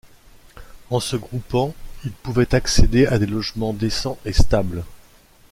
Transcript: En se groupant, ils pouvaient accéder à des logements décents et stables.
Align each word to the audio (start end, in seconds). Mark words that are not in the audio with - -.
En 0.89 0.99
se 0.99 1.15
groupant, 1.15 1.75
ils 2.05 2.11
pouvaient 2.11 2.55
accéder 2.55 3.05
à 3.05 3.19
des 3.19 3.27
logements 3.27 3.71
décents 3.71 4.17
et 4.25 4.33
stables. 4.33 4.83